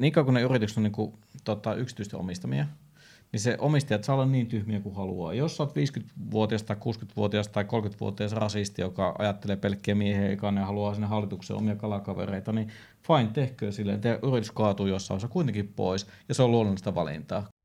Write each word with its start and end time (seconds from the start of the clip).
niin 0.00 0.12
kauan 0.12 0.24
kun 0.24 0.34
ne 0.34 0.42
yritykset 0.42 0.76
on 0.76 0.82
niin 0.82 0.92
kuin, 0.92 1.12
tota, 1.44 1.74
yksityisten 1.74 2.20
omistamia, 2.20 2.66
niin 3.32 3.40
se 3.40 3.56
omistajat 3.60 4.04
saa 4.04 4.14
olla 4.14 4.26
niin 4.26 4.46
tyhmiä 4.46 4.80
kuin 4.80 4.94
haluaa. 4.94 5.34
Jos 5.34 5.56
sä 5.56 5.62
oot 5.62 5.74
50-vuotias 5.76 6.62
tai 6.62 6.76
60-vuotias 6.76 7.48
tai 7.48 7.64
30-vuotias 7.64 8.32
rasisti, 8.32 8.82
joka 8.82 9.16
ajattelee 9.18 9.56
pelkkiä 9.56 9.94
miehiä 9.94 10.28
eikä 10.28 10.52
ja 10.56 10.66
haluaa 10.66 10.94
sinne 10.94 11.06
hallitukseen 11.06 11.58
omia 11.58 11.76
kalakavereita, 11.76 12.52
niin 12.52 12.68
fine, 13.06 13.30
tehkö 13.32 13.72
silleen. 13.72 14.00
Te 14.00 14.18
yritys 14.22 14.50
kaatuu 14.50 14.86
jossain 14.86 15.16
osa 15.16 15.28
kuitenkin 15.28 15.72
pois, 15.76 16.06
ja 16.28 16.34
se 16.34 16.42
on 16.42 16.50
luonnollista 16.50 16.94
valintaa. 16.94 17.55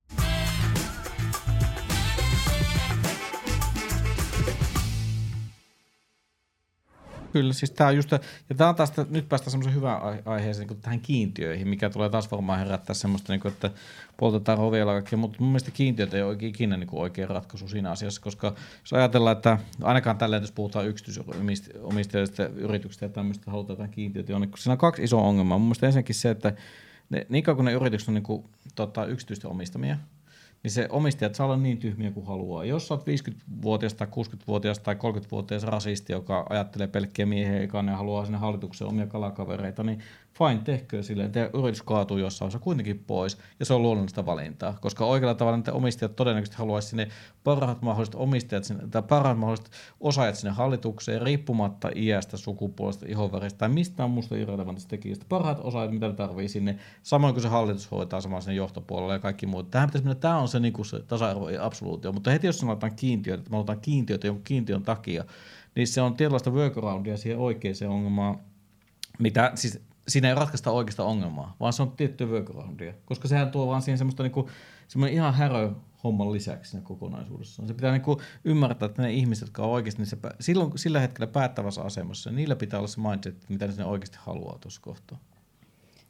Kyllä, 7.31 7.53
siis 7.53 7.71
tämä 7.71 7.91
just, 7.91 8.11
ja 8.11 8.55
tämä 8.57 8.69
on 8.69 8.75
taas, 8.75 8.93
nyt 9.09 9.29
päästään 9.29 9.51
semmoisen 9.51 9.75
hyvään 9.75 10.01
aiheeseen 10.25 10.67
niin 10.67 10.81
tähän 10.81 10.99
kiintiöihin, 10.99 11.67
mikä 11.67 11.89
tulee 11.89 12.09
taas 12.09 12.31
varmaan 12.31 12.59
herättää 12.59 12.93
semmoista, 12.93 13.33
niin 13.33 13.39
kuin, 13.39 13.51
että 13.51 13.71
poltetaan 14.17 14.57
rovilla 14.57 14.91
kaikkea, 14.91 15.17
mutta 15.17 15.37
mun 15.39 15.49
mielestä 15.49 15.71
kiintiöt 15.71 16.13
ei 16.13 16.21
ole 16.21 16.37
ikinä 16.39 16.77
niin 16.77 16.87
kuin 16.87 17.11
ratkaisu 17.27 17.67
siinä 17.67 17.91
asiassa, 17.91 18.21
koska 18.21 18.55
jos 18.81 18.93
ajatellaan, 18.93 19.37
että 19.37 19.57
ainakaan 19.81 20.17
tällä 20.17 20.37
jos 20.37 20.51
puhutaan 20.51 20.87
yksityisomistajista 20.87 22.47
yrityksistä 22.47 23.05
ja 23.05 23.09
tämmöistä, 23.09 23.51
halutaan 23.51 23.73
jotain 23.73 23.91
kiintiötä 23.91 24.31
jonnekin, 24.31 24.57
siinä 24.57 24.73
on 24.73 24.77
kaksi 24.77 25.03
isoa 25.03 25.21
ongelmaa. 25.21 25.57
Mun 25.57 25.67
mielestä 25.67 25.85
ensinnäkin 25.85 26.15
se, 26.15 26.29
että 26.29 26.53
ne, 27.09 27.25
niin 27.29 27.43
kauan 27.43 27.55
kun 27.55 27.65
ne 27.65 27.73
yritykset 27.73 28.07
on 28.07 28.13
niin 28.13 28.23
kuin, 28.23 28.43
tota, 28.75 29.05
yksityisten 29.05 29.51
omistamia, 29.51 29.97
niin 30.63 30.71
se 30.71 30.87
omistajat 30.89 31.35
saa 31.35 31.45
olla 31.45 31.57
niin 31.57 31.77
tyhmiä 31.77 32.11
kuin 32.11 32.25
haluaa. 32.25 32.65
Jos 32.65 32.91
olet 32.91 33.01
50-vuotias 33.01 33.93
tai 33.93 34.07
60-vuotias 34.07 34.79
tai 34.79 34.95
30-vuotias 34.95 35.63
rasisti, 35.63 36.13
joka 36.13 36.45
ajattelee 36.49 36.87
pelkkiä 36.87 37.25
miehiä 37.25 37.59
eikä 37.59 37.83
ja 37.87 37.97
haluaa 37.97 38.25
sinne 38.25 38.37
hallitukseen 38.37 38.89
omia 38.89 39.07
kalakavereita, 39.07 39.83
niin 39.83 39.99
fine, 40.37 40.61
tehkö 40.63 41.03
silleen, 41.03 41.31
te 41.31 41.49
yritys 41.53 41.81
kaatuu 41.81 42.17
jossain 42.17 42.47
osa 42.47 42.59
kuitenkin 42.59 43.03
pois, 43.07 43.37
ja 43.59 43.65
se 43.65 43.73
on 43.73 43.81
luonnollista 43.81 44.25
valintaa, 44.25 44.77
koska 44.81 45.05
oikealla 45.05 45.35
tavalla 45.35 45.57
niitä 45.57 45.73
omistajat 45.73 46.15
todennäköisesti 46.15 46.57
haluaisi 46.57 46.87
sinne 46.87 47.07
parhaat 47.43 47.81
mahdolliset 47.81 48.15
omistajat 48.15 48.63
sinne, 48.63 48.87
tai 48.87 49.01
parhaat 49.01 49.37
mahdolliset 49.37 49.71
osaajat 49.99 50.35
sinne 50.35 50.53
hallitukseen, 50.53 51.21
riippumatta 51.21 51.89
iästä, 51.95 52.37
sukupuolesta, 52.37 53.05
ihonväristä 53.09 53.57
tai 53.57 53.69
mistään 53.69 54.09
muusta 54.09 54.35
irrelevantista 54.35 54.89
tekijästä. 54.89 55.25
Parhaat 55.29 55.59
osaajat, 55.59 55.91
mitä 55.91 56.07
ne 56.07 56.13
tarvii 56.13 56.47
sinne, 56.47 56.77
samoin 57.03 57.33
kuin 57.33 57.41
se 57.41 57.49
hallitus 57.49 57.91
hoitaa 57.91 58.21
saman 58.21 58.41
sen 58.41 58.55
johtopuolella 58.55 59.13
ja 59.13 59.19
kaikki 59.19 59.45
muut. 59.45 59.71
Tähän 59.71 59.89
pitäisi 59.89 60.05
mennä, 60.05 60.19
tämä 60.19 60.37
on 60.37 60.47
se, 60.51 60.59
niin 60.59 60.73
kuin 60.73 60.85
se 60.85 60.99
tasa-arvo 60.99 61.49
ja 61.49 61.65
absoluutio, 61.65 62.11
mutta 62.11 62.31
heti 62.31 62.47
jos 62.47 62.59
sanotaan 62.59 62.95
kiintiöitä, 62.95 63.41
että 63.41 63.51
me 63.51 63.57
otetaan 63.57 63.81
kiintiöitä 63.81 64.27
jonkun 64.27 64.43
kiintiön 64.43 64.83
takia, 64.83 65.25
niin 65.75 65.87
se 65.87 66.01
on 66.01 66.15
tietynlaista 66.15 66.51
workaroundia 66.51 67.17
siihen 67.17 67.39
oikeaan 67.39 67.75
ongelmaan, 67.89 68.39
mitä, 69.19 69.51
siis 69.55 69.79
siinä 70.07 70.29
ei 70.29 70.35
ratkaista 70.35 70.71
oikeasta 70.71 71.03
ongelmaa, 71.03 71.55
vaan 71.59 71.73
se 71.73 71.81
on 71.81 71.91
tiettyä 71.91 72.27
workaroundia, 72.27 72.93
koska 73.05 73.27
sehän 73.27 73.51
tuo 73.51 73.67
vaan 73.67 73.81
siihen 73.81 73.97
semmoista 73.97 74.23
niinku, 74.23 74.49
semmoinen 74.87 75.13
ihan 75.13 75.33
härö 75.33 75.71
homman 76.03 76.31
lisäksi 76.31 76.71
siinä 76.71 76.85
kokonaisuudessaan. 76.85 77.67
Se 77.67 77.73
pitää 77.73 77.91
niinku 77.91 78.21
ymmärtää, 78.43 78.85
että 78.85 79.01
ne 79.01 79.13
ihmiset, 79.13 79.47
jotka 79.47 79.63
on 79.63 79.69
oikeasti 79.69 80.01
niissä, 80.01 80.17
silloin, 80.39 80.77
sillä 80.77 80.99
hetkellä 80.99 81.27
päättävässä 81.27 81.81
asemassa, 81.81 82.31
niillä 82.31 82.55
pitää 82.55 82.79
olla 82.79 82.87
se 82.87 83.01
mindset, 83.01 83.49
mitä 83.49 83.67
ne 83.67 83.85
oikeasti 83.85 84.17
haluaa 84.21 84.57
tuossa 84.57 84.81
kohtaa. 84.81 85.19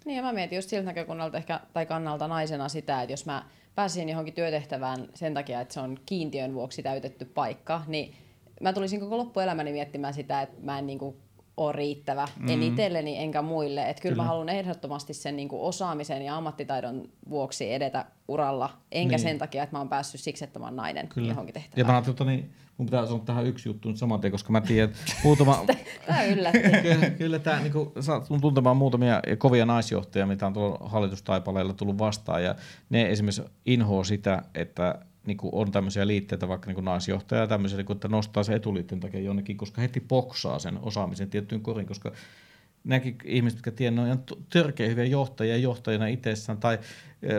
Niin 0.05 0.17
ja 0.17 0.23
mä 0.23 0.33
mietin 0.33 0.55
just 0.55 0.69
siltä 0.69 0.85
näkökunnalta 0.85 1.37
ehkä, 1.37 1.59
tai 1.73 1.85
kannalta 1.85 2.27
naisena 2.27 2.69
sitä, 2.69 3.01
että 3.01 3.13
jos 3.13 3.25
mä 3.25 3.45
pääsin 3.75 4.09
johonkin 4.09 4.33
työtehtävään 4.33 5.09
sen 5.13 5.33
takia, 5.33 5.61
että 5.61 5.73
se 5.73 5.79
on 5.79 5.97
kiintiön 6.05 6.53
vuoksi 6.53 6.83
täytetty 6.83 7.25
paikka, 7.25 7.81
niin 7.87 8.13
mä 8.61 8.73
tulisin 8.73 8.99
koko 8.99 9.17
loppuelämäni 9.17 9.71
miettimään 9.71 10.13
sitä, 10.13 10.41
että 10.41 10.61
mä 10.61 10.79
en 10.79 10.87
niinku 10.87 11.17
ole 11.65 11.71
riittävä, 11.71 12.27
mm. 12.39 12.49
en 12.49 12.63
itselleni 12.63 13.17
enkä 13.17 13.41
muille. 13.41 13.89
Että 13.89 14.01
kyllä, 14.01 14.13
kyllä 14.13 14.23
mä 14.23 14.27
haluan 14.27 14.49
ehdottomasti 14.49 15.13
sen 15.13 15.35
niin 15.35 15.49
kuin 15.49 15.61
osaamisen 15.61 16.21
ja 16.21 16.35
ammattitaidon 16.35 17.09
vuoksi 17.29 17.73
edetä 17.73 18.05
uralla, 18.27 18.69
enkä 18.91 19.15
niin. 19.15 19.23
sen 19.23 19.37
takia, 19.37 19.63
että 19.63 19.75
mä 19.75 19.79
oon 19.79 19.89
päässyt 19.89 20.21
siksi, 20.21 20.43
että 20.43 20.59
mä 20.59 20.65
oon 20.65 20.75
nainen 20.75 21.07
kyllä. 21.07 21.29
johonkin 21.29 21.53
tehtävään. 21.53 21.79
Ja 21.79 21.85
mä 21.85 21.91
ajattelin, 21.91 22.13
että 22.13 22.25
niin, 22.25 22.51
mun 22.77 22.85
pitää 22.85 23.05
sanoa 23.05 23.21
tähän 23.25 23.45
yksi 23.45 23.69
juttu 23.69 23.89
nyt 23.89 23.97
saman 23.97 24.21
tien, 24.21 24.31
koska 24.31 24.51
mä 24.51 24.61
tiedän, 24.61 24.89
että 24.89 25.13
muutama... 25.23 25.65
tämä 26.05 26.23
yllätti. 26.23 26.59
kyllä, 26.93 27.09
kyllä 27.09 27.39
tämä, 27.39 27.59
niin 27.59 27.73
kuin, 27.73 27.91
saat 27.99 28.27
tuntemaan 28.41 28.77
muutamia 28.77 29.21
kovia 29.37 29.65
naisjohtajia, 29.65 30.25
mitä 30.25 30.47
on 30.47 30.53
tuolla 30.53 30.89
hallitustaipaleilla 30.89 31.73
tullut 31.73 31.97
vastaan, 31.97 32.43
ja 32.43 32.55
ne 32.89 33.09
esimerkiksi 33.09 33.43
inhoa 33.65 34.03
sitä, 34.03 34.41
että 34.55 34.99
niin 35.25 35.37
kuin 35.37 35.55
on 35.55 35.71
tämmöisiä 35.71 36.07
liitteitä, 36.07 36.47
vaikka 36.47 36.67
niin 36.67 36.75
kuin 36.75 36.85
naisjohtaja 36.85 37.41
ja 37.41 37.47
tämmöisiä, 37.47 37.77
niin 37.77 37.85
kuin, 37.85 37.95
että 37.95 38.07
nostaa 38.07 38.43
se 38.43 38.55
etuliitteen 38.55 39.01
takia 39.01 39.19
jonnekin, 39.19 39.57
koska 39.57 39.81
heti 39.81 39.99
poksaa 39.99 40.59
sen 40.59 40.79
osaamisen 40.81 41.29
tiettyyn 41.29 41.61
korin, 41.61 41.85
koska 41.85 42.11
näkin 42.83 43.17
ihmiset, 43.23 43.57
jotka 43.57 43.71
tiedät, 43.71 43.95
ne 43.95 44.11
on 44.11 44.23
törkeä 44.49 44.87
hyviä 44.87 45.05
johtajia 45.05 45.57
johtajina 45.57 46.07
itsessään 46.07 46.57
tai 46.57 46.79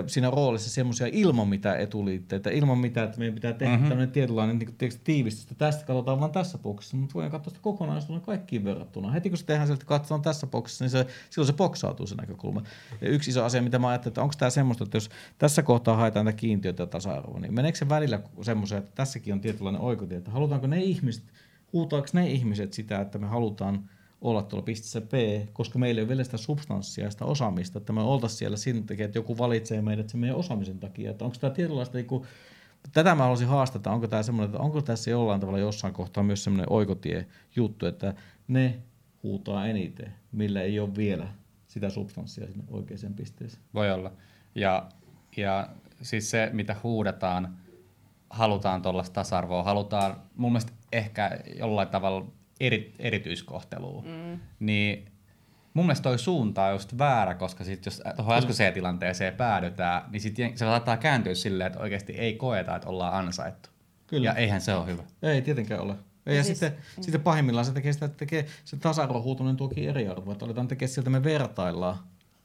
siinä 0.07 0.31
roolissa 0.31 0.71
semmoisia 0.71 1.07
ilman 1.13 1.49
mitään 1.49 1.81
etuliitteitä, 1.81 2.51
ilman 2.51 2.79
mitään, 2.79 3.07
että 3.07 3.19
meidän 3.19 3.35
pitää 3.35 3.53
tehdä 3.53 3.73
mm-hmm. 3.73 3.89
tämmöinen 3.89 4.13
tietynlainen 4.13 4.59
niin 4.59 4.67
kuin, 4.79 5.01
tiivistys, 5.05 5.57
tästä 5.59 5.85
katsotaan 5.85 6.21
vain 6.21 6.33
tässä 6.33 6.59
boksissa, 6.59 6.97
mutta 6.97 7.15
voidaan 7.15 7.31
katsoa 7.31 7.51
sitä 7.51 7.63
kokonaisuutta 7.63 8.27
kaikkiin 8.27 8.65
verrattuna. 8.65 9.11
Heti 9.11 9.29
kun 9.29 9.39
se 9.39 9.45
tehdään 9.45 9.67
sieltä, 9.67 9.85
katsotaan 9.85 10.23
tässä 10.23 10.47
boksissa, 10.47 10.85
niin 10.85 10.91
se, 10.91 11.07
silloin 11.31 11.47
se 11.47 11.53
boksautuu 11.53 12.07
se 12.07 12.15
näkökulma. 12.15 12.63
Ja 13.01 13.09
yksi 13.09 13.31
iso 13.31 13.45
asia, 13.45 13.63
mitä 13.63 13.79
mä 13.79 13.89
ajattelin, 13.89 14.11
että 14.11 14.23
onko 14.23 14.35
tämä 14.39 14.51
semmoista, 14.51 14.85
että 14.85 14.97
jos 14.97 15.11
tässä 15.39 15.63
kohtaa 15.63 15.97
haetaan 15.97 16.27
tätä 16.27 16.37
kiintiötä 16.37 16.83
ja 16.83 16.87
tasa-arvoa, 16.87 17.41
niin 17.41 17.55
meneekö 17.55 17.79
se 17.79 17.89
välillä 17.89 18.21
semmoisen, 18.43 18.79
että 18.79 18.91
tässäkin 18.95 19.35
on 19.35 19.41
tietynlainen 19.41 19.81
oikotie, 19.81 20.19
että 20.19 20.31
halutaanko 20.31 20.67
ne 20.67 20.81
ihmiset, 20.83 21.25
huutaako 21.73 22.07
ne 22.13 22.31
ihmiset 22.31 22.73
sitä, 22.73 23.01
että 23.01 23.19
me 23.19 23.27
halutaan– 23.27 23.83
olla 24.23 24.43
tuolla 24.43 24.65
pisteessä 24.65 25.01
B, 25.01 25.13
koska 25.53 25.79
meillä 25.79 25.99
ei 25.99 26.03
ole 26.03 26.09
vielä 26.09 26.25
sitä 26.25 26.37
substanssia 26.37 27.11
sitä 27.11 27.25
osaamista, 27.25 27.79
että 27.79 27.93
me 27.93 28.01
oltaisiin 28.01 28.39
siellä 28.39 28.57
sen 28.57 28.87
takia, 28.87 29.05
että 29.07 29.19
joku 29.19 29.39
valitsee 29.39 29.83
meidät 29.83 30.09
sen 30.09 30.21
meidän 30.21 30.37
osaamisen 30.37 30.79
takia. 30.79 31.11
Että 31.11 31.25
onko 31.25 31.37
tämä 31.41 31.51
tietynlaista, 31.51 31.99
niin 31.99 32.07
kuin, 32.07 32.25
tätä 32.93 33.15
mä 33.15 33.23
haluaisin 33.23 33.49
haastata, 33.49 33.91
onko 33.91 34.09
tämä 34.09 34.23
semmoinen, 34.23 34.51
että 34.51 34.63
onko 34.63 34.83
tässä 34.83 35.11
jollain 35.11 35.41
tavalla 35.41 35.59
jossain 35.59 35.95
kohtaa 35.95 36.25
myös 36.25 36.45
semmoinen 36.45 36.73
oikotie 36.73 37.27
juttu, 37.57 37.87
että 37.87 38.15
ne 38.49 38.79
huutaa 39.23 39.67
eniten, 39.67 40.13
millä 40.33 40.63
ei 40.63 40.81
ole 40.81 40.97
vielä 40.97 41.29
sitä 41.67 41.91
substanssia 41.91 42.47
sinne 42.47 42.65
oikeaan 42.71 43.15
pisteeseen. 43.15 43.63
Voi 43.75 43.91
olla. 43.91 44.13
Ja, 44.55 44.89
ja 45.37 45.69
siis 46.03 46.31
se, 46.31 46.51
mitä 46.53 46.77
huudetaan, 46.83 47.57
halutaan 48.31 48.83
tuollaista 48.83 49.15
tasa-arvoa, 49.15 49.63
halutaan 49.63 50.17
mun 50.37 50.53
mielestä 50.53 50.73
ehkä 50.93 51.39
jollain 51.59 51.89
tavalla 51.89 52.27
eri, 52.61 52.95
erityiskohtelua, 52.99 54.03
mm. 54.03 54.41
niin 54.61 55.13
mun 55.75 55.87
mielestä 55.87 56.03
toi 56.03 56.19
suunta 56.19 56.65
on 56.65 56.73
just 56.73 56.99
väärä, 56.99 57.35
koska 57.35 57.65
sit 57.65 57.87
jos 57.87 58.03
tuohon 58.17 58.37
äskeiseen 58.37 58.73
tilanteeseen 58.73 59.35
päädytään, 59.35 60.03
niin 60.11 60.21
sit 60.21 60.37
se 60.37 60.53
saattaa 60.57 60.97
kääntyä 60.97 61.35
silleen, 61.35 61.67
että 61.67 61.79
oikeasti 61.79 62.13
ei 62.13 62.35
koeta, 62.35 62.77
että 62.77 62.89
ollaan 62.89 63.27
ansaittu. 63.27 63.69
Kyllä. 64.07 64.27
Ja 64.27 64.35
eihän 64.35 64.61
se 64.61 64.75
ole 64.75 64.87
hyvä. 64.87 65.03
Ei 65.23 65.43
tietenkään 65.43 65.81
ole. 65.81 65.95
Ja, 66.27 66.35
ja 66.35 66.45
siis, 66.45 66.59
sitten, 66.59 66.79
mm. 66.97 67.03
sitten 67.03 67.21
pahimmillaan 67.21 67.67
se 67.67 67.73
tekee 67.73 67.93
sitä, 67.93 68.07
että 68.07 68.19
tekee, 68.19 68.47
se 68.65 68.77
tasa-arvohuutuminen 68.77 69.57
tuokin 69.57 69.89
eriarvoa, 69.89 70.33
että 70.33 70.45
aletaan 70.45 70.69
tekemään 70.69 70.93
sieltä 70.93 71.11
me 71.11 71.25
vertaillaan 71.25 71.99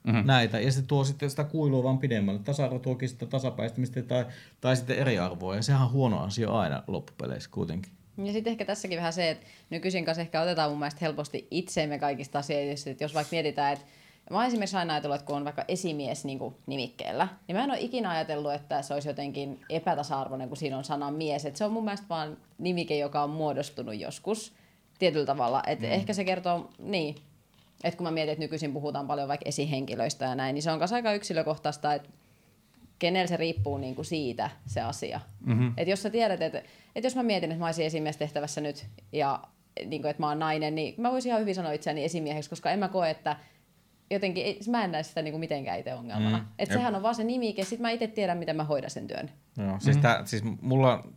mm-hmm. 0.04 0.28
näitä, 0.28 0.60
ja 0.60 0.72
se 0.72 0.82
tuo 0.82 1.04
sitten 1.04 1.30
sitä 1.30 1.44
kuilua 1.44 1.84
vaan 1.84 2.00
pidemmälle. 2.00 2.40
Tasa-arvo 2.40 2.80
tuokin 2.80 3.10
sitä 3.10 3.26
tasapäistämistä 3.26 4.02
tai, 4.02 4.26
tai 4.62 4.76
sitten 4.76 4.98
eriarvoa, 4.98 5.56
ja 5.56 5.62
sehän 5.62 5.82
on 5.82 5.92
huono 5.92 6.20
asia 6.20 6.50
aina 6.50 6.84
loppupeleissä 6.88 7.50
kuitenkin. 7.54 7.92
Ja 8.26 8.34
sitten 8.34 8.52
ehkä 8.52 8.66
tässäkin 8.66 8.98
vähän 8.98 9.14
se, 9.14 9.30
että 9.30 9.46
nykyisin 9.70 10.06
kanssa 10.06 10.22
ehkä 10.22 10.42
otetaan 10.42 10.70
mun 10.70 10.80
mielestä 10.80 11.00
helposti 11.02 11.48
itseemme 11.52 12.00
kaikista 12.00 12.40
asioista, 12.40 12.90
että 12.90 13.04
jos 13.04 13.14
vaikka 13.14 13.32
mietitään, 13.32 13.74
että 13.74 13.86
Mä 14.32 14.38
oon 14.38 14.46
esimerkiksi 14.46 14.78
aina 14.78 14.94
ajatellut, 14.94 15.16
että 15.16 15.26
kun 15.28 15.36
on 15.36 15.46
vaikka 15.46 15.66
esimies 15.68 16.26
niin 16.26 16.40
kuin 16.40 16.56
nimikkeellä, 16.66 17.28
niin 17.48 17.56
mä 17.56 17.64
en 17.64 17.72
ole 17.72 17.80
ikinä 17.80 18.10
ajatellut, 18.10 18.54
että 18.54 18.82
se 18.82 18.94
olisi 18.94 19.08
jotenkin 19.08 19.60
epätasa-arvoinen, 19.70 20.48
kun 20.48 20.58
siinä 20.58 20.78
on 20.78 20.84
sana 20.84 21.12
mies. 21.12 21.46
Et 21.46 21.56
se 21.56 21.66
on 21.66 21.72
mun 21.72 21.84
mielestä 21.84 22.10
vaan 22.10 22.38
nimike, 22.58 22.98
joka 22.98 23.24
on 23.24 23.30
muodostunut 23.30 24.00
joskus 24.00 24.54
tietyllä 25.00 25.26
tavalla. 25.26 25.64
Et 25.68 25.80
mm. 25.80 25.86
Ehkä 25.86 26.14
se 26.14 26.24
kertoo, 26.24 26.70
niin, 26.80 27.16
että 27.84 27.98
kun 27.98 28.04
mä 28.04 28.12
mietin, 28.12 28.32
että 28.32 28.44
nykyisin 28.44 28.74
puhutaan 28.74 29.08
paljon 29.08 29.28
vaikka 29.28 29.50
esihenkilöistä 29.50 30.26
ja 30.26 30.36
näin, 30.36 30.54
niin 30.54 30.64
se 30.64 30.72
on 30.72 30.78
myös 30.78 30.94
aika 30.94 31.14
yksilökohtaista, 31.14 31.94
että 31.94 32.10
kenellä 33.00 33.28
se 33.28 33.38
riippuu 33.38 33.78
niin 33.78 33.96
kuin 33.96 34.06
siitä 34.06 34.50
se 34.66 34.82
asia. 34.82 35.20
Mm-hmm. 35.46 35.74
Et 35.78 35.88
jos 35.88 36.04
sä 36.04 36.10
tiedät, 36.10 36.42
että, 36.42 36.58
että 36.96 37.06
jos 37.06 37.16
mä 37.16 37.24
mietin, 37.24 37.52
että 37.52 37.60
mä 37.60 37.66
olisin 37.66 37.86
esimiestehtävässä 37.86 38.62
nyt 38.62 38.88
ja 39.12 39.40
niin 39.86 40.02
kuin, 40.02 40.10
että 40.10 40.24
mä 40.24 40.28
oon 40.28 40.40
nainen, 40.40 40.76
niin 40.76 40.96
mä 40.98 41.12
voisin 41.12 41.30
ihan 41.30 41.42
hyvin 41.42 41.56
sanoa 41.56 41.72
itseäni 41.72 42.04
esimieheksi, 42.04 42.50
koska 42.50 42.72
en 42.72 42.80
mä 42.80 42.88
koe, 42.88 43.10
että 43.10 43.36
jotenkin, 44.12 44.58
mä 44.70 44.84
en 44.84 44.92
näe 44.92 45.04
sitä 45.04 45.22
niin 45.22 45.32
kuin 45.32 45.40
mitenkään 45.40 45.80
itse 45.80 45.94
ongelmana. 45.94 46.38
Mm. 46.38 46.46
Että 46.60 46.76
sehän 46.76 46.96
on 46.96 47.04
vaan 47.04 47.16
se 47.16 47.24
nimike, 47.24 47.64
sit 47.64 47.80
mä 47.80 47.90
itse 47.90 48.08
tiedän, 48.08 48.38
miten 48.38 48.56
mä 48.56 48.64
hoidan 48.64 48.90
sen 48.90 49.08
työn. 49.08 49.32
Joo, 49.58 49.80
siis, 49.80 49.96
mm. 49.96 50.02
tää, 50.02 50.26
siis 50.26 50.44
mulla, 50.62 51.08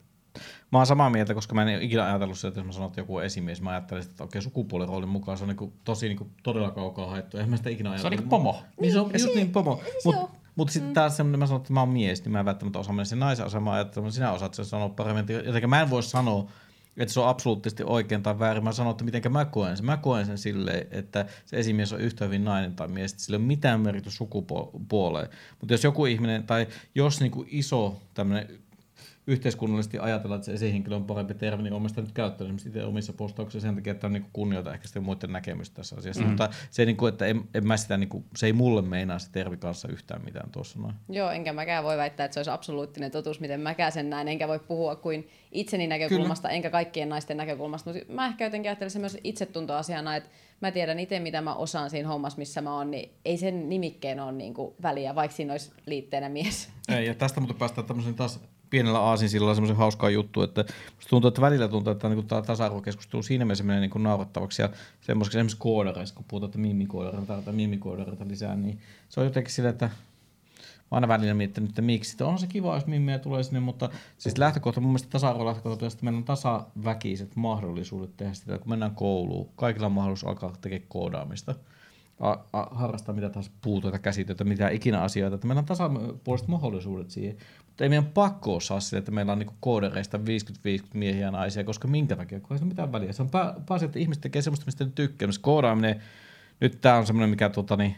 mä 0.72 0.78
oon 0.78 0.86
samaa 0.86 1.10
mieltä, 1.10 1.34
koska 1.34 1.54
mä 1.54 1.62
en 1.62 1.82
ikinä 1.82 2.06
ajatellut 2.06 2.36
sitä, 2.36 2.48
että 2.48 2.60
jos 2.60 2.66
mä 2.66 2.72
sanon, 2.72 2.88
että 2.88 3.00
joku 3.00 3.18
esimies, 3.18 3.62
mä 3.62 3.70
ajattelen, 3.70 4.02
että 4.02 4.24
okei, 4.24 4.42
sukupuoliroolin 4.42 5.08
mukaan 5.08 5.38
se 5.38 5.44
on 5.44 5.48
niin 5.48 5.72
tosi 5.84 6.08
niin 6.08 6.18
kuin, 6.18 6.30
todella 6.42 6.70
kaukaa 6.70 7.06
haettu. 7.06 7.36
Eihän 7.36 7.50
mä 7.50 7.56
sitä 7.56 7.70
ikinä 7.70 7.90
ajatellut. 7.90 8.18
Se 8.18 8.18
on 8.18 8.22
niin 8.22 8.30
pomo. 8.30 8.62
Niin, 8.80 8.92
se 8.92 9.00
on 9.00 9.10
just 9.12 9.34
niin 9.34 9.52
pomo. 9.52 9.82
Mut, 10.04 10.14
mutta 10.14 10.39
sitten 10.68 10.90
mm. 10.90 10.94
taas 10.94 11.16
semmoinen, 11.16 11.38
mä 11.38 11.46
sanon, 11.46 11.60
että 11.60 11.72
mä 11.72 11.80
oon 11.80 11.88
mies, 11.88 12.24
niin 12.24 12.32
mä 12.32 12.38
en 12.38 12.44
välttämättä 12.44 12.78
osaa 12.78 12.92
mennä 12.92 13.04
sen 13.04 13.18
naisen 13.18 13.46
asemaan, 13.46 13.80
että 13.80 14.00
sinä 14.10 14.32
osaat 14.32 14.54
sen 14.54 14.64
sanoa 14.64 14.88
paremmin. 14.88 15.36
Jotenkin 15.44 15.70
mä 15.70 15.80
en 15.80 15.90
voi 15.90 16.02
sanoa, 16.02 16.50
että 16.96 17.14
se 17.14 17.20
on 17.20 17.28
absoluuttisesti 17.28 17.82
oikein 17.86 18.22
tai 18.22 18.38
väärin. 18.38 18.64
Mä 18.64 18.72
sanon, 18.72 18.90
että 18.90 19.04
miten 19.04 19.32
mä 19.32 19.44
koen 19.44 19.76
sen. 19.76 19.86
Mä 19.86 19.96
koen 19.96 20.26
sen 20.26 20.38
silleen, 20.38 20.86
että 20.90 21.26
se 21.46 21.56
esimies 21.56 21.92
on 21.92 22.00
yhtä 22.00 22.24
hyvin 22.24 22.44
nainen 22.44 22.76
tai 22.76 22.88
mies, 22.88 23.12
että 23.12 23.22
sillä 23.22 23.36
ei 23.36 23.40
ole 23.40 23.46
mitään 23.46 23.80
merkitys 23.80 24.16
sukupuoleen. 24.16 25.28
Mutta 25.60 25.74
jos 25.74 25.84
joku 25.84 26.06
ihminen, 26.06 26.44
tai 26.44 26.66
jos 26.94 27.20
niinku 27.20 27.44
iso 27.48 28.02
tämmöinen 28.14 28.48
yhteiskunnallisesti 29.30 29.98
ajatella, 29.98 30.36
että 30.36 30.46
se 30.46 30.52
esihenkilö 30.52 30.96
on 30.96 31.04
parempi 31.04 31.34
termi, 31.34 31.62
niin 31.62 31.72
olen 31.72 31.90
nyt 31.96 32.12
käyttänyt 32.12 32.66
itse 32.66 32.84
omissa 32.84 33.12
postauksissa 33.12 33.68
sen 33.68 33.74
takia, 33.74 33.90
että 33.90 34.06
on 34.06 34.12
niin 34.12 34.26
kunnioita 34.32 34.74
ehkä 34.74 34.86
sitten 34.86 35.02
muiden 35.02 35.32
näkemystä 35.32 35.76
tässä 35.76 35.96
asiassa. 35.96 36.22
Mm. 36.22 36.28
Mutta 36.28 36.50
se, 36.70 36.84
niin 36.84 36.96
kuin, 36.96 37.12
että 37.12 37.26
en, 37.26 37.42
en 37.54 37.66
mä 37.66 37.76
sitä, 37.76 37.96
niin 37.96 38.08
kuin, 38.08 38.24
se 38.36 38.46
ei 38.46 38.52
mulle 38.52 38.82
meinaa 38.82 39.18
se 39.18 39.32
termi 39.32 39.56
kanssa 39.56 39.88
yhtään 39.88 40.24
mitään 40.24 40.50
tuossa 40.50 40.78
noin. 40.78 40.94
Joo, 41.08 41.30
enkä 41.30 41.52
mäkään 41.52 41.84
voi 41.84 41.96
väittää, 41.96 42.24
että 42.24 42.34
se 42.34 42.40
olisi 42.40 42.50
absoluuttinen 42.50 43.10
totuus, 43.10 43.40
miten 43.40 43.60
mäkään 43.60 43.92
sen 43.92 44.10
näen, 44.10 44.28
enkä 44.28 44.48
voi 44.48 44.58
puhua 44.58 44.96
kuin 44.96 45.28
itseni 45.52 45.86
näkökulmasta, 45.86 46.48
Kyllä. 46.48 46.56
enkä 46.56 46.70
kaikkien 46.70 47.08
naisten 47.08 47.36
näkökulmasta. 47.36 47.92
Mutta 47.92 48.12
mä 48.12 48.26
ehkä 48.26 48.44
jotenkin 48.44 48.70
ajattelen 48.70 48.90
se 48.90 48.98
myös 48.98 49.18
itsetuntoasiana, 49.24 50.16
että 50.16 50.30
mä 50.60 50.70
tiedän 50.70 50.98
itse, 50.98 51.20
mitä 51.20 51.40
mä 51.40 51.54
osaan 51.54 51.90
siinä 51.90 52.08
hommassa, 52.08 52.38
missä 52.38 52.60
mä 52.60 52.76
oon, 52.76 52.90
niin 52.90 53.10
ei 53.24 53.36
sen 53.36 53.68
nimikkeen 53.68 54.20
ole 54.20 54.32
niin 54.32 54.54
kuin 54.54 54.74
väliä, 54.82 55.14
vaikka 55.14 55.36
siinä 55.36 55.52
olisi 55.52 55.72
liitteenä 55.86 56.28
mies. 56.28 56.68
Ei, 56.88 57.06
ja 57.06 57.14
tästä 57.14 57.40
mutta 57.40 57.54
päästään 57.54 57.86
tämmöisen 57.86 58.14
taas 58.14 58.40
pienellä 58.70 59.00
aasinsilalla 59.00 59.54
semmoisen 59.54 59.76
hauskaa 59.76 60.10
juttu, 60.10 60.42
että 60.42 60.64
tuntuu, 61.08 61.28
että 61.28 61.40
välillä 61.40 61.68
tuntuu, 61.68 61.92
että 61.92 62.08
niin 62.08 62.26
tämä 62.26 62.42
tasa-arvokeskustelu 62.42 63.22
siinä 63.22 63.44
mielessä 63.44 63.64
menee 63.64 63.80
niin 63.80 64.02
naurettavaksi 64.02 64.62
ja 64.62 64.68
semmoisiksi 65.00 65.38
esimerkiksi 65.38 65.56
koodareissa, 65.60 66.14
kun 66.14 66.24
puhutaan, 66.28 66.48
että 66.48 66.58
mimikoodareita 66.58 67.42
tai 67.42 67.54
mimikoodareita 67.54 68.28
lisää, 68.28 68.56
niin 68.56 68.78
se 69.08 69.20
on 69.20 69.26
jotenkin 69.26 69.52
sillä, 69.52 69.68
että 69.68 69.90
mä 70.90 70.96
aina 70.96 71.08
välillä 71.08 71.34
miettinyt, 71.34 71.70
että 71.70 71.82
miksi. 71.82 72.12
Että 72.12 72.26
on 72.26 72.38
se 72.38 72.46
kiva, 72.46 72.74
jos 72.74 72.86
mimmiä 72.86 73.18
tulee 73.18 73.42
sinne, 73.42 73.60
mutta 73.60 73.88
siis 74.18 74.38
lähtökohta, 74.38 74.80
mun 74.80 74.90
mielestä 74.90 75.10
tasa 75.10 75.44
lähtökohta 75.44 75.86
että 75.86 75.98
meillä 76.04 76.18
on 76.18 76.24
tasaväkiset 76.24 77.36
mahdollisuudet 77.36 78.16
tehdä 78.16 78.32
sitä, 78.32 78.58
kun 78.58 78.68
mennään 78.68 78.94
kouluun. 78.94 79.48
Kaikilla 79.56 79.86
on 79.86 79.92
mahdollisuus 79.92 80.28
alkaa 80.28 80.52
tekemään 80.60 80.88
koodaamista 80.88 81.54
a, 82.20 82.36
a, 82.52 82.66
harrastaa 82.70 83.14
mitä 83.14 83.28
tahansa 83.28 83.50
puutuita 83.62 83.98
käsitöitä, 83.98 84.44
mitä 84.44 84.68
ikinä 84.68 85.02
asioita, 85.02 85.34
että 85.34 85.46
meillä 85.46 85.58
on 85.58 85.64
tasapuoliset 85.64 86.48
mahdollisuudet 86.48 87.10
siihen. 87.10 87.36
Mutta 87.66 87.84
ei 87.84 87.88
meidän 87.88 88.06
pakko 88.06 88.56
osaa 88.56 88.80
sille, 88.80 88.98
että 88.98 89.10
meillä 89.10 89.32
on 89.32 89.38
niinku 89.38 89.54
koodereista 89.60 90.18
50-50 90.18 90.20
miehiä 90.94 91.20
ja 91.20 91.30
naisia, 91.30 91.64
koska 91.64 91.88
minkä 91.88 92.16
takia, 92.16 92.40
kun 92.40 92.52
ei 92.52 92.58
se 92.58 92.64
mitään 92.64 92.92
väliä. 92.92 93.12
Se 93.12 93.22
on 93.22 93.30
pääasia, 93.66 93.86
että 93.86 93.98
ihmiset 93.98 94.20
tekee 94.20 94.42
semmoista, 94.42 94.66
mistä 94.66 94.84
ne 94.84 94.90
tykkää. 94.94 95.28
Koodaaminen, 95.40 96.02
nyt 96.60 96.80
tämä 96.80 96.96
on 96.96 97.06
semmoinen, 97.06 97.30
mikä 97.30 97.48
tota, 97.48 97.76
niin, 97.76 97.96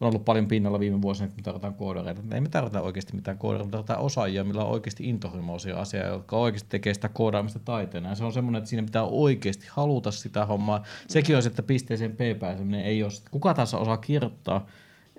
on 0.00 0.08
ollut 0.08 0.24
paljon 0.24 0.46
pinnalla 0.46 0.80
viime 0.80 1.02
vuosina, 1.02 1.24
että 1.24 1.36
me 1.36 1.42
tarvitaan 1.42 1.74
koodareita. 1.74 2.22
Ei 2.34 2.40
me 2.40 2.48
tarvita 2.48 2.80
oikeasti 2.80 3.16
mitään 3.16 3.38
koodareita, 3.38 3.66
me 3.66 3.70
tarvitaan 3.70 4.00
osaajia, 4.00 4.44
millä 4.44 4.64
on 4.64 4.70
oikeasti 4.70 5.08
intohimoisia 5.08 5.76
asiaa, 5.76 6.06
jotka 6.06 6.36
oikeasti 6.36 6.68
tekee 6.68 6.94
sitä 6.94 7.08
koodaamista 7.08 7.58
taiteena. 7.58 8.08
Ja 8.08 8.14
se 8.14 8.24
on 8.24 8.32
semmoinen, 8.32 8.58
että 8.58 8.70
siinä 8.70 8.82
pitää 8.82 9.04
oikeasti 9.04 9.66
haluta 9.70 10.10
sitä 10.10 10.46
hommaa. 10.46 10.84
Sekin 11.08 11.36
on 11.36 11.46
että 11.46 11.62
pisteeseen 11.62 12.12
P 12.16 12.38
pääseminen 12.40 12.84
ei 12.84 13.02
ole. 13.02 13.12
Kuka 13.30 13.54
tahansa 13.54 13.78
osaa 13.78 13.96
kirjoittaa 13.96 14.66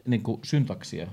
niin 0.07 0.23
syntaksia, 0.43 1.07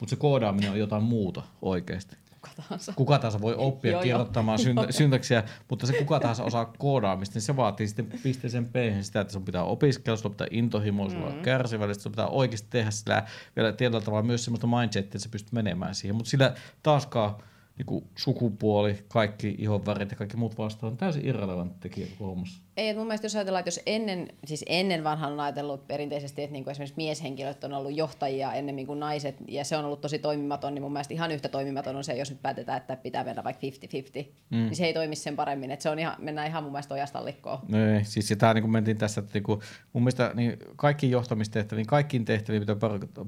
mutta 0.00 0.10
se 0.10 0.16
koodaaminen 0.16 0.70
on 0.70 0.78
jotain 0.78 1.02
muuta 1.02 1.42
oikeasti 1.62 2.16
kuka 2.44 2.62
tahansa. 2.62 2.92
Kuka 2.96 3.18
tahansa 3.18 3.40
voi 3.40 3.54
oppia 3.58 3.90
joo, 3.90 4.02
kirjoittamaan 4.02 4.58
jo. 4.66 4.86
syntaksia, 4.90 5.42
mutta 5.70 5.86
se 5.86 5.92
kuka 5.92 6.20
tahansa 6.20 6.44
osaa 6.44 6.64
koodaamista, 6.78 7.34
niin 7.34 7.42
se 7.42 7.56
vaatii 7.56 7.86
sitten 7.86 8.06
pisteeseen 8.22 8.66
P 8.66 8.74
sitä, 9.00 9.20
että 9.20 9.32
sun 9.32 9.44
pitää 9.44 9.64
opiskella, 9.64 10.16
sun 10.16 10.30
pitää 10.30 10.46
intohimoa, 10.50 11.10
sulla 11.10 11.30
mm. 11.30 11.42
kärsivällistä, 11.42 12.02
sun 12.02 12.12
pitää 12.12 12.26
oikeasti 12.26 12.68
tehdä 12.70 12.90
sillä 12.90 13.22
vielä 13.56 13.72
tietyllä 13.72 14.04
tavalla 14.04 14.26
myös 14.26 14.44
semmoista 14.44 14.66
mindsetia, 14.66 15.00
että 15.00 15.18
sä 15.18 15.28
pystyt 15.28 15.52
menemään 15.52 15.94
siihen. 15.94 16.16
Mutta 16.16 16.30
sillä 16.30 16.54
taaskaan 16.82 17.34
niin 17.78 18.04
sukupuoli, 18.18 19.04
kaikki 19.08 19.54
ihonvärit 19.58 20.10
ja 20.10 20.16
kaikki 20.16 20.36
muut 20.36 20.58
vastaan 20.58 20.92
on 20.92 20.96
täysin 20.96 21.26
irrelevantti 21.26 21.80
tekijä 21.80 22.06
koko 22.18 22.40
Ei, 22.76 22.94
mun 22.94 23.06
mielestä 23.06 23.24
jos 23.24 23.36
ajatellaan, 23.36 23.60
että 23.60 23.68
jos 23.68 23.80
ennen, 23.86 24.28
siis 24.44 24.64
ennen 24.68 25.04
vanhan 25.04 25.32
on 25.32 25.40
ajatellut 25.40 25.86
perinteisesti, 25.86 26.42
että 26.42 26.52
niin 26.52 26.64
kuin 26.64 26.72
esimerkiksi 26.72 26.96
mieshenkilöt 26.96 27.64
on 27.64 27.72
ollut 27.72 27.96
johtajia 27.96 28.52
ennemmin 28.52 28.86
kuin 28.86 29.00
naiset, 29.00 29.36
ja 29.48 29.64
se 29.64 29.76
on 29.76 29.84
ollut 29.84 30.00
tosi 30.00 30.18
toimimaton, 30.18 30.74
niin 30.74 30.82
mun 30.82 30.92
mielestä 30.92 31.14
ihan 31.14 31.32
yhtä 31.32 31.48
toimimaton 31.48 31.96
on 31.96 32.04
se, 32.04 32.14
jos 32.14 32.30
nyt 32.30 32.42
päätetään, 32.42 32.76
että 32.76 32.96
pitää 32.96 33.24
mennä 33.24 33.44
vaikka 33.44 33.66
50-50, 33.66 34.24
mm. 34.50 34.56
niin 34.56 34.76
se 34.76 34.84
ei 34.86 34.94
toimi 34.94 35.16
sen 35.16 35.36
paremmin, 35.36 35.70
että 35.70 35.82
se 35.82 35.90
on 35.90 35.98
ihan, 35.98 36.14
mennään 36.18 36.48
ihan 36.48 36.62
mun 36.62 36.72
mielestä 36.72 36.94
ojasta 36.94 37.24
likkoon. 37.24 37.58
No 37.68 37.94
ei, 37.94 38.04
siis 38.04 38.28
sitä 38.28 38.54
niin 38.54 38.62
kuin 38.62 38.72
mentiin 38.72 38.98
tässä, 38.98 39.20
että 39.20 39.34
niin 39.34 39.42
kuin, 39.42 39.60
mun 39.92 40.02
mielestä 40.02 40.30
niin 40.34 40.58
kaikki 40.76 41.10
johtamistehtäviin, 41.10 41.80
niin 41.80 41.86
kaikkiin 41.86 42.24
tehtäviin 42.24 42.62
pitää 42.62 42.76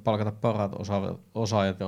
palkata 0.04 0.32
parhaat 0.32 0.72
osaajat, 1.34 1.80
ja 1.80 1.86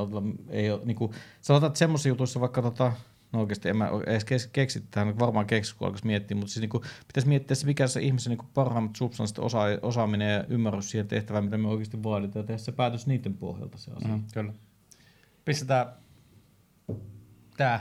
ei 0.51 0.71
ole, 0.71 0.81
niin 0.85 0.97
kuin, 0.97 1.13
sanotaan, 1.41 1.71
että 1.71 1.79
semmoisissa 1.79 2.09
jutuissa 2.09 2.41
vaikka 2.41 2.63
tota, 2.63 2.93
No 3.33 3.41
oikeasti 3.41 3.69
en 3.69 3.77
mä 3.77 3.91
edes 4.07 4.47
keksi 4.53 4.85
tähän, 4.91 5.19
varmaan 5.19 5.47
keksi, 5.47 5.77
kun 5.77 5.87
alkaisi 5.87 6.07
miettiä, 6.07 6.37
mutta 6.37 6.53
siis 6.53 6.61
niin 6.61 6.83
pitäisi 7.07 7.29
miettiä 7.29 7.55
se, 7.55 7.67
mikä 7.67 7.87
se 7.87 8.01
ihmisen 8.01 8.31
niin 8.31 8.49
parhaimmat 8.55 8.97
substanssit, 8.97 9.39
osa, 9.39 9.59
osaaminen 9.83 10.35
ja 10.35 10.45
ymmärrys 10.49 10.91
siihen 10.91 11.09
tehtävään, 11.09 11.45
mitä 11.45 11.59
me 11.59 11.69
oikeasti 11.69 12.03
vaaditaan, 12.03 12.43
ja 12.43 12.47
tehdä 12.47 12.59
se 12.59 12.73
päätös 12.73 13.07
niiden 13.07 13.35
pohjalta 13.35 13.79
se 13.79 13.91
asia. 13.91 14.09
Mm, 14.09 14.25
kyllä. 14.33 14.53
Pistetään 15.45 15.87
tämä 17.57 17.81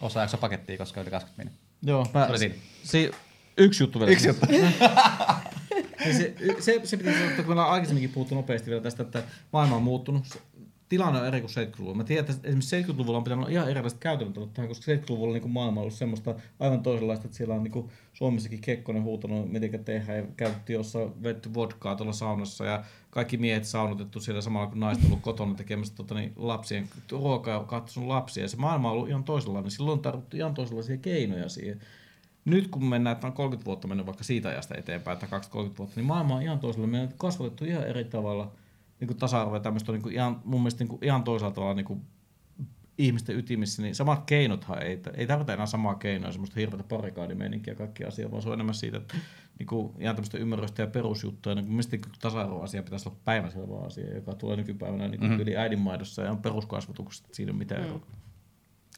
osa 0.00 0.38
pakettiin, 0.40 0.78
koska 0.78 1.00
yli 1.00 1.10
20 1.10 1.42
minuuttia. 1.44 1.68
Joo, 1.82 2.06
mä, 2.14 2.38
se, 2.38 2.54
se, 2.82 3.10
yksi 3.58 3.82
juttu 3.82 3.98
vielä. 4.00 4.12
Yksi 4.12 4.28
juttu. 4.28 4.46
se, 6.04 6.12
se, 6.12 6.34
se, 6.60 6.80
se 6.84 6.96
pitäisi 6.96 7.18
sanoa, 7.18 7.30
että 7.30 7.42
kun 7.42 7.46
me 7.46 7.52
ollaan 7.52 7.70
aikaisemminkin 7.70 8.10
puhuttu 8.10 8.34
nopeasti 8.34 8.70
vielä 8.70 8.82
tästä, 8.82 9.02
että 9.02 9.22
maailma 9.52 9.76
on 9.76 9.82
muuttunut 9.82 10.42
tilanne 10.88 11.20
on 11.20 11.26
eri 11.26 11.40
kuin 11.40 11.50
70-luvulla. 11.50 11.96
Mä 11.96 12.04
tiedän, 12.04 12.30
että 12.30 12.48
esimerkiksi 12.48 12.82
70-luvulla 12.82 13.18
on 13.18 13.24
pitänyt 13.24 13.44
olla 13.44 13.52
ihan 13.52 13.70
erilaiset 13.70 13.98
käytännöt 13.98 14.54
tähän, 14.54 14.68
koska 14.68 14.92
70-luvulla 14.92 15.38
niin 15.38 15.50
maailma 15.50 15.80
on 15.80 15.82
ollut 15.82 15.94
semmoista 15.94 16.34
aivan 16.60 16.82
toisenlaista, 16.82 17.26
että 17.26 17.36
siellä 17.36 17.54
on 17.54 17.64
niin 17.64 17.90
Suomessakin 18.12 18.60
Kekkonen 18.60 19.02
huutanut, 19.02 19.52
miten 19.52 19.84
tehdään, 19.84 20.18
ja 20.18 20.24
käytettiin 20.36 20.74
jossain 20.74 21.22
vetty 21.22 21.54
vodkaa 21.54 21.96
tuolla 21.96 22.12
saunassa, 22.12 22.64
ja 22.64 22.84
kaikki 23.10 23.36
miehet 23.36 23.64
saunotettu 23.64 24.20
siellä 24.20 24.40
samalla, 24.40 24.66
kun 24.66 24.80
naiset 24.80 25.04
ollut 25.04 25.20
kotona 25.20 25.54
tekemässä 25.54 25.94
tota, 25.94 26.14
niin, 26.14 26.32
lapsien 26.36 26.88
ruokaa 27.10 27.58
ja 27.58 27.64
katsonut 27.64 28.08
lapsia, 28.08 28.44
ja 28.44 28.48
se 28.48 28.56
maailma 28.56 28.88
on 28.88 28.94
ollut 28.94 29.08
ihan 29.08 29.24
toisenlainen. 29.24 29.70
Silloin 29.70 29.96
on 29.96 30.02
tarvittu 30.02 30.36
ihan 30.36 30.54
toisenlaisia 30.54 30.96
keinoja 30.96 31.48
siihen. 31.48 31.80
Nyt 32.44 32.68
kun 32.68 32.84
mennään, 32.84 33.14
että 33.14 33.26
on 33.26 33.32
30 33.32 33.66
vuotta 33.66 33.88
mennyt 33.88 34.06
vaikka 34.06 34.24
siitä 34.24 34.48
ajasta 34.48 34.74
eteenpäin, 34.74 35.18
että 35.22 35.38
20-30 35.38 35.50
vuotta, 35.78 35.92
niin 35.96 36.06
maailma 36.06 36.36
on 36.36 36.42
ihan 36.42 36.58
toisella. 36.58 36.86
Meidän 36.86 37.08
on 37.08 37.14
kasvatettu 37.18 37.64
ihan 37.64 37.86
eri 37.86 38.04
tavalla– 38.04 38.50
niin 39.00 39.08
kuin 39.08 39.18
tasa-arvo 39.18 39.54
ja 39.54 39.60
tämmöistä 39.60 39.92
on 39.92 39.94
niin 39.94 40.02
kuin 40.02 40.14
ihan, 40.14 40.40
mun 40.44 40.60
mielestä 40.60 40.84
niin 40.84 40.88
kuin 40.88 41.04
ihan 41.04 41.24
toisaalta 41.24 41.54
tavalla 41.54 41.74
niin 41.74 41.86
kuin 41.86 42.02
ihmisten 42.98 43.36
ytimissä, 43.36 43.82
niin 43.82 43.94
samat 43.94 44.24
keinothan 44.26 44.82
ei, 44.82 45.02
ei 45.14 45.26
tarvita 45.26 45.52
enää 45.52 45.66
samaa 45.66 45.94
keinoa, 45.94 46.32
semmoista 46.32 46.60
hirveätä 46.60 46.84
parikaadimeininkiä 46.84 47.72
ja 47.72 47.76
kaikki 47.76 48.04
asiat, 48.04 48.30
vaan 48.30 48.42
se 48.42 48.48
on 48.48 48.54
enemmän 48.54 48.74
siitä, 48.74 48.96
että 48.96 49.14
niin 49.58 49.66
kuin, 49.66 49.92
ihan 49.98 50.16
tämmöistä 50.16 50.38
ymmärrystä 50.38 50.82
ja 50.82 50.86
perusjuttuja. 50.86 51.54
Niin 51.54 51.68
mielestäni 51.68 52.02
niin 52.02 52.20
tasa-arvoasia 52.20 52.82
pitäisi 52.82 53.08
olla 53.08 53.18
päivänselvä 53.24 53.78
asia, 53.86 54.14
joka 54.14 54.34
tulee 54.34 54.56
nykypäivänä 54.56 55.08
niin 55.08 55.18
kuin 55.18 55.30
mm-hmm. 55.30 55.42
yli 55.42 55.56
äidinmaidossa 55.56 56.22
ja 56.22 56.30
on 56.30 56.42
peruskasvatuksesta, 56.42 57.28
siinä 57.32 57.50
ei 57.50 57.52
ole 57.52 57.58
mitään 57.58 57.80
mm. 57.80 57.86
eroa. 57.86 58.06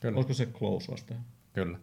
Kyllä. 0.01 0.17
Olisiko 0.17 0.35
se 0.35 0.47
close 0.47 0.93
vaste? 0.93 1.17
Kyllä. 1.53 1.79